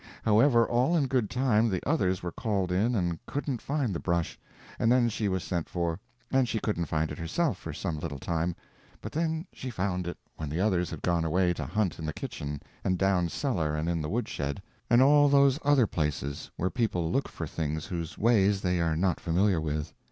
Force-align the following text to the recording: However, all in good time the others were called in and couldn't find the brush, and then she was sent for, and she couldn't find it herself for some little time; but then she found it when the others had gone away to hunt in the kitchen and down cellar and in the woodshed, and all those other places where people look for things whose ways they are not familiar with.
However, 0.23 0.67
all 0.67 0.95
in 0.97 1.05
good 1.05 1.29
time 1.29 1.69
the 1.69 1.79
others 1.87 2.23
were 2.23 2.31
called 2.31 2.71
in 2.71 2.95
and 2.95 3.23
couldn't 3.27 3.61
find 3.61 3.93
the 3.93 3.99
brush, 3.99 4.39
and 4.79 4.91
then 4.91 5.09
she 5.09 5.29
was 5.29 5.43
sent 5.43 5.69
for, 5.69 5.99
and 6.31 6.49
she 6.49 6.59
couldn't 6.59 6.87
find 6.87 7.11
it 7.11 7.19
herself 7.19 7.55
for 7.59 7.71
some 7.71 7.99
little 7.99 8.17
time; 8.17 8.55
but 8.99 9.11
then 9.11 9.45
she 9.53 9.69
found 9.69 10.07
it 10.07 10.17
when 10.37 10.49
the 10.49 10.59
others 10.59 10.89
had 10.89 11.03
gone 11.03 11.23
away 11.23 11.53
to 11.53 11.65
hunt 11.67 11.99
in 11.99 12.05
the 12.07 12.13
kitchen 12.13 12.63
and 12.83 12.97
down 12.97 13.29
cellar 13.29 13.75
and 13.75 13.87
in 13.87 14.01
the 14.01 14.09
woodshed, 14.09 14.59
and 14.89 15.03
all 15.03 15.29
those 15.29 15.59
other 15.61 15.85
places 15.85 16.49
where 16.57 16.71
people 16.71 17.11
look 17.11 17.27
for 17.27 17.45
things 17.45 17.85
whose 17.85 18.17
ways 18.17 18.61
they 18.61 18.79
are 18.81 18.95
not 18.95 19.19
familiar 19.19 19.61
with. 19.61 19.93